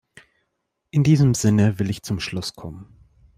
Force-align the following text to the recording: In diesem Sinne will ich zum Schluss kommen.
In 0.89 1.03
diesem 1.03 1.35
Sinne 1.35 1.77
will 1.77 1.91
ich 1.91 2.01
zum 2.01 2.19
Schluss 2.19 2.55
kommen. 2.55 2.87